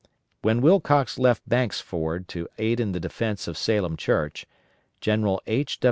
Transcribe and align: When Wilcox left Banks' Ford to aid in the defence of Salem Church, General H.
When 0.41 0.61
Wilcox 0.63 1.19
left 1.19 1.47
Banks' 1.47 1.79
Ford 1.79 2.27
to 2.29 2.47
aid 2.57 2.79
in 2.79 2.91
the 2.91 2.99
defence 2.99 3.47
of 3.47 3.55
Salem 3.55 3.95
Church, 3.95 4.47
General 4.99 5.39
H. 5.45 5.79